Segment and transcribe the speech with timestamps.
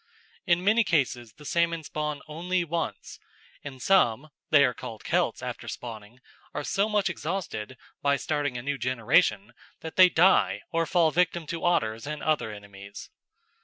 [0.47, 3.19] In many cases the salmon spawn only once,
[3.63, 6.21] and some (they are called kelts after spawning)
[6.55, 11.13] are so much exhausted by starting a new generation that they die or fall a
[11.13, 13.11] victim to otters and other enemies.